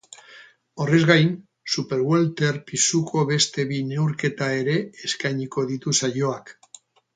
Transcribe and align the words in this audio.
Horrez 0.85 1.01
gain, 1.09 1.27
superwelter 1.73 2.57
pisuko 2.71 3.27
beste 3.33 3.67
bi 3.73 3.83
neurketa 3.91 4.49
ere 4.63 4.81
eskainiko 5.11 5.69
ditu 5.75 5.97
saioak. 6.03 6.55